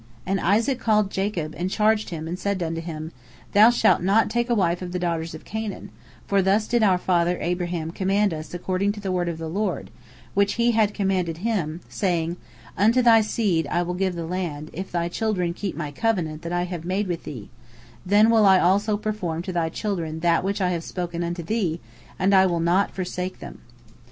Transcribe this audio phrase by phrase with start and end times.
[0.25, 3.11] "And Isaac called Jacob, and charged him, and said unto him:
[3.51, 5.91] "Thou shalt not take a wife of the daughters of Canaan,
[6.25, 9.91] for thus did our father Abraham command us according to the word of the Lord,
[10.33, 12.37] which He had commanded him, saying,
[12.75, 16.51] 'Unto thy seed will I give the land; if thy children keep My covenant that
[16.51, 17.51] I have made with thee,
[18.03, 21.79] then will I also perform to thy children that which I have spoken unto thee,
[22.17, 23.59] and I will not forsake them.'